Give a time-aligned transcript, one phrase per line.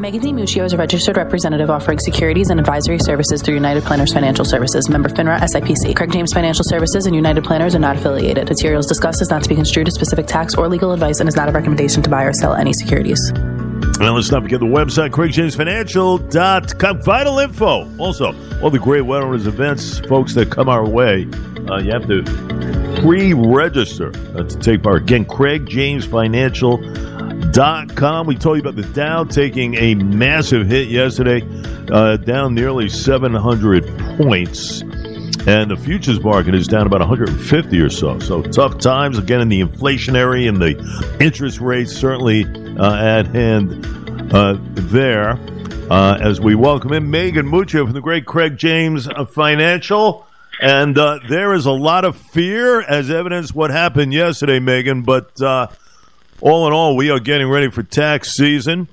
[0.00, 4.46] Megan DiMuccio is a registered representative offering securities and advisory services through United Planners Financial
[4.46, 5.94] Services, member FINRA SIPC.
[5.94, 8.48] Craig James Financial Services and United Planners are not affiliated.
[8.48, 11.36] Materials discussed is not to be construed as specific tax or legal advice and is
[11.36, 13.20] not a recommendation to buy or sell any securities.
[13.28, 17.02] And let's not forget the website, craigjamesfinancial.com.
[17.02, 17.98] Vital info.
[17.98, 18.28] Also,
[18.62, 21.28] all the great wellness events, folks that come our way.
[21.68, 22.22] Uh, you have to
[23.02, 25.02] pre-register uh, to take part.
[25.02, 25.26] Again,
[27.40, 28.26] craigjamesfinancial.com.
[28.26, 31.42] We told you about the Dow taking a massive hit yesterday,
[31.90, 33.86] uh, down nearly 700
[34.18, 34.82] points.
[35.46, 38.18] And the futures market is down about 150 or so.
[38.18, 42.44] So tough times again in the inflationary and the interest rates certainly
[42.78, 43.86] uh, at hand
[44.34, 45.38] uh, there.
[45.90, 50.24] Uh, as we welcome in Megan Muccio from the great Craig James Financial.
[50.60, 55.02] And uh, there is a lot of fear, as evidence what happened yesterday, Megan.
[55.02, 55.68] But uh,
[56.40, 58.88] all in all, we are getting ready for tax season,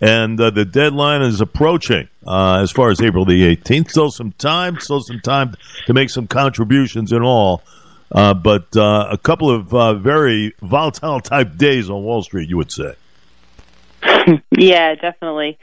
[0.00, 2.08] and uh, the deadline is approaching.
[2.26, 5.54] Uh, as far as April the 18th, still some time, still some time
[5.86, 7.62] to make some contributions and all.
[8.12, 12.70] Uh, but uh, a couple of very volatile type days on Wall Street, you would
[12.70, 12.94] say.
[14.56, 15.58] yeah, definitely.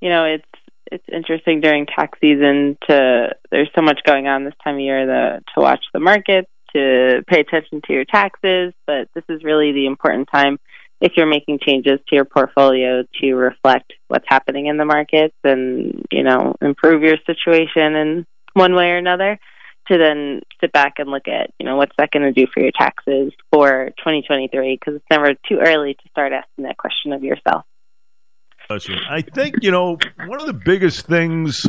[0.00, 0.44] You know, it's
[0.92, 5.04] it's interesting during tax season to there's so much going on this time of year
[5.04, 9.72] the, to watch the markets, to pay attention to your taxes, but this is really
[9.72, 10.58] the important time
[11.00, 16.04] if you're making changes to your portfolio to reflect what's happening in the markets and,
[16.10, 19.38] you know, improve your situation in one way or another
[19.88, 22.60] to then sit back and look at, you know, what's that going to do for
[22.60, 27.22] your taxes for 2023 because it's never too early to start asking that question of
[27.22, 27.64] yourself.
[28.68, 31.68] I think, you know, one of the biggest things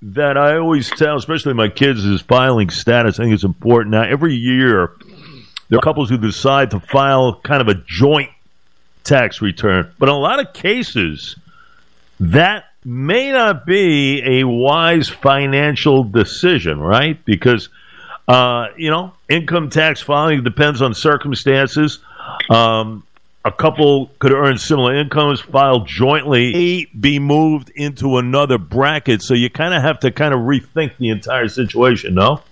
[0.00, 3.18] that I always tell, especially my kids, is filing status.
[3.18, 3.92] I think it's important.
[3.92, 4.92] Now, every year,
[5.68, 8.30] there are couples who decide to file kind of a joint
[9.10, 9.92] tax return.
[9.98, 11.36] But in a lot of cases,
[12.20, 17.22] that may not be a wise financial decision, right?
[17.24, 17.68] Because,
[18.28, 21.98] uh, you know, income tax filing depends on circumstances.
[22.48, 23.02] Um,
[23.44, 29.22] a couple could earn similar incomes, file jointly, be moved into another bracket.
[29.22, 32.42] So you kind of have to kind of rethink the entire situation, no?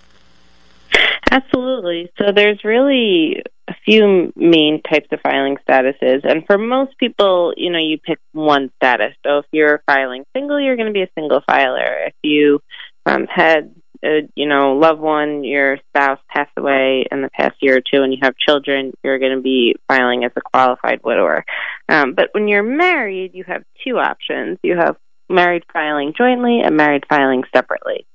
[1.31, 2.11] Absolutely.
[2.17, 6.21] So there's really a few main types of filing statuses.
[6.23, 9.13] And for most people, you know, you pick one status.
[9.25, 12.07] So if you're filing single, you're going to be a single filer.
[12.07, 12.61] If you
[13.05, 17.77] um, had uh, you know, loved one, your spouse passed away in the past year
[17.77, 21.43] or two, and you have children, you're going to be filing as a qualified widower.
[21.89, 24.57] Um, but when you're married, you have two options.
[24.63, 24.95] You have
[25.29, 28.05] married filing jointly and married filing separately.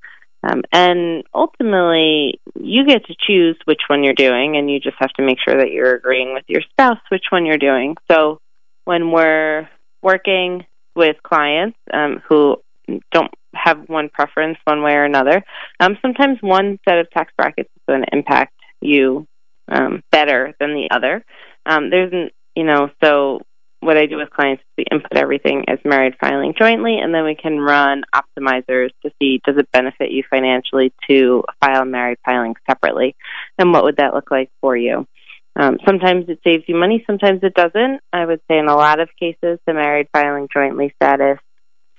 [0.47, 5.12] Um, and ultimately, you get to choose which one you're doing, and you just have
[5.15, 7.97] to make sure that you're agreeing with your spouse which one you're doing.
[8.10, 8.41] So
[8.84, 9.69] when we're
[10.03, 12.56] working with clients um, who
[13.10, 15.43] don't have one preference one way or another.
[15.81, 19.26] Um, sometimes one set of tax brackets is going to impact you
[19.69, 21.25] um, better than the other.
[21.66, 23.41] Um, there's, you know, so
[23.84, 27.25] what I do with clients is we input everything as married filing jointly, and then
[27.25, 32.55] we can run optimizers to see does it benefit you financially to file married filing
[32.69, 33.15] separately,
[33.59, 35.06] and what would that look like for you.
[35.56, 38.00] Um, sometimes it saves you money, sometimes it doesn't.
[38.12, 41.39] I would say in a lot of cases, the married filing jointly status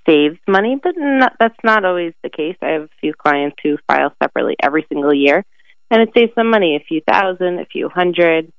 [0.07, 2.57] saves money, but not, that's not always the case.
[2.61, 5.43] I have a few clients who file separately every single year,
[5.89, 8.51] and it saves them money, a few thousand, a few hundred.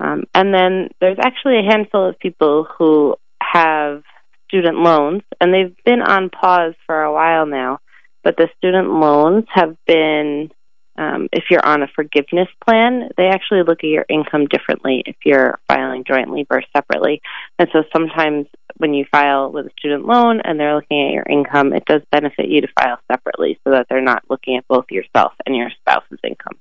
[0.00, 4.02] Um, and then there's actually a handful of people who have
[4.48, 7.80] student loans, and they've been on pause for a while now,
[8.24, 10.50] but the student loans have been
[10.98, 15.14] um, if you're on a forgiveness plan, they actually look at your income differently if
[15.24, 17.22] you're filing jointly versus separately.
[17.56, 18.46] And so sometimes
[18.78, 22.02] when you file with a student loan and they're looking at your income, it does
[22.10, 25.70] benefit you to file separately so that they're not looking at both yourself and your
[25.80, 26.58] spouse's income.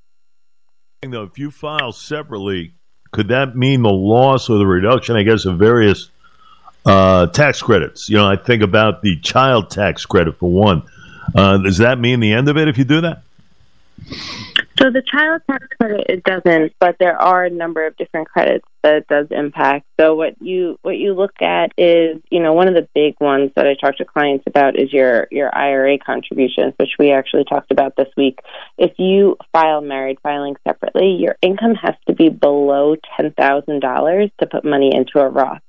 [1.01, 2.73] Though, if you file separately,
[3.11, 6.09] could that mean the loss or the reduction, I guess, of various
[6.85, 8.09] uh, tax credits?
[8.09, 10.83] You know, I think about the child tax credit for one.
[11.35, 13.21] Uh, does that mean the end of it if you do that?
[14.79, 18.65] So the child tax credit it doesn't, but there are a number of different credits
[18.83, 19.87] that it does impact.
[19.99, 23.51] So what you what you look at is, you know, one of the big ones
[23.55, 27.71] that I talk to clients about is your your IRA contributions, which we actually talked
[27.71, 28.39] about this week.
[28.77, 34.29] If you file married filing separately, your income has to be below ten thousand dollars
[34.39, 35.61] to put money into a Roth.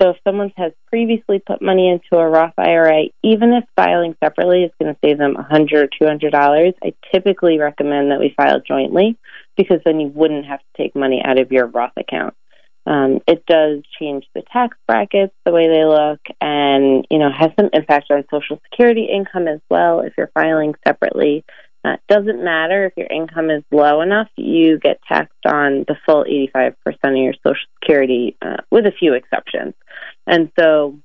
[0.00, 4.64] So if someone has previously put money into a Roth IRA, even if filing separately
[4.64, 9.18] is going to save them 100 or $200, I typically recommend that we file jointly
[9.56, 12.34] because then you wouldn't have to take money out of your Roth account.
[12.86, 17.50] Um, it does change the tax brackets, the way they look, and you know has
[17.58, 20.00] some impact on Social Security income as well.
[20.00, 21.44] If you're filing separately,
[21.84, 26.24] uh, doesn't matter if your income is low enough, you get taxed on the full
[26.24, 26.74] 85%
[27.04, 29.74] of your Social Security, uh, with a few exceptions.
[30.30, 31.00] And so,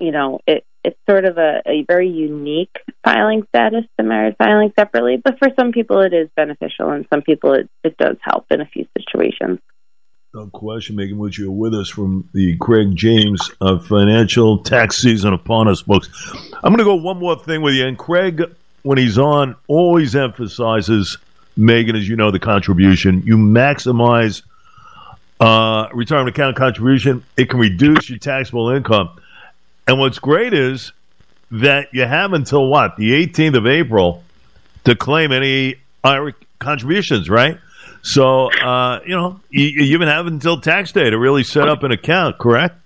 [0.00, 2.74] you know, it it's sort of a, a very unique
[3.04, 7.20] filing status to married filing separately, but for some people it is beneficial, and some
[7.20, 9.58] people it, it does help in a few situations.
[10.32, 15.34] No question, Megan Woods, you're with us from the Craig James of Financial Tax Season
[15.34, 16.08] upon us books.
[16.62, 17.86] I'm going to go one more thing with you.
[17.86, 18.42] And Craig,
[18.82, 21.16] when he's on, always emphasizes,
[21.56, 23.22] Megan, as you know, the contribution.
[23.24, 24.42] You maximize
[25.40, 29.10] uh, retirement account contribution, it can reduce your taxable income.
[29.86, 30.92] And what's great is
[31.50, 32.96] that you have until what?
[32.96, 34.24] The 18th of April
[34.84, 37.58] to claim any IRA contributions, right?
[38.02, 41.82] So, uh, you know, you, you even have until tax day to really set up
[41.82, 42.76] an account, correct?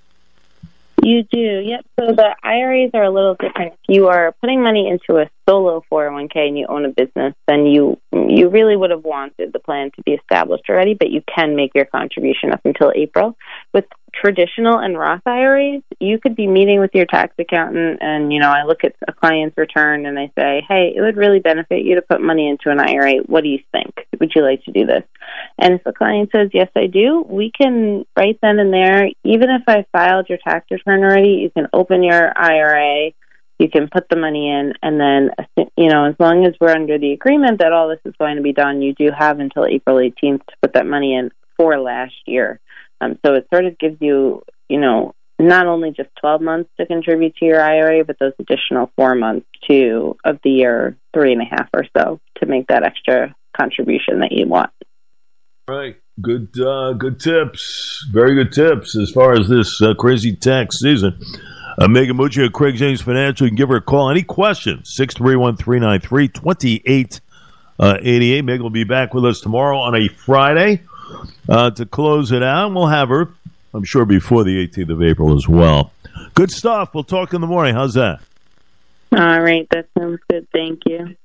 [1.05, 1.85] You do, yep.
[1.99, 3.73] So the IRAs are a little different.
[3.73, 7.67] If you are putting money into a solo 401k and you own a business, then
[7.67, 11.57] you you really would have wanted the plan to be established already, but you can
[11.57, 13.37] make your contribution up until April.
[13.75, 18.41] With traditional and Roth IRAs, you could be meeting with your tax accountant and, you
[18.41, 21.85] know, I look at a client's return and they say, hey, it would really benefit
[21.85, 23.23] you to put money into an IRA.
[23.27, 24.07] What do you think?
[24.19, 25.05] Would you like to do this?
[25.59, 29.51] And if the client says, yes, I do, we can right then and there, even
[29.51, 33.13] if I filed your tax return already, you can open your IRA.
[33.59, 35.31] You can put the money in, and then,
[35.77, 38.43] you know, as long as we're under the agreement that all this is going to
[38.43, 42.15] be done, you do have until April 18th to put that money in for last
[42.27, 42.59] year.
[43.01, 46.87] Um, so it sort of gives you, you know, not only just 12 months to
[46.87, 51.43] contribute to your IRA, but those additional four months to of the year, three and
[51.43, 54.71] a half or so, to make that extra contribution that you want.
[55.69, 55.97] Right.
[56.21, 58.07] Good, uh, good tips.
[58.13, 61.19] Very good tips as far as this uh, crazy tax season.
[61.79, 63.47] Uh, Megan Mucci of Craig James Financial.
[63.47, 64.11] You can give her a call.
[64.11, 64.93] Any questions?
[64.95, 67.21] 631 393 2888.
[67.79, 70.83] Uh, Megan will be back with us tomorrow on a Friday
[71.49, 72.75] uh, to close it out.
[72.75, 73.31] We'll have her,
[73.75, 75.93] I'm sure, before the 18th of April as well.
[76.35, 76.95] Good stuff.
[76.95, 77.75] We'll talk in the morning.
[77.75, 78.21] How's that?
[79.13, 79.67] All right.
[79.71, 80.47] That sounds good.
[80.53, 81.17] Thank you.